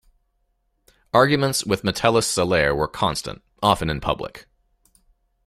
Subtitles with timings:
[1.13, 4.47] Arguments with Metellus Celer were constant, often in public.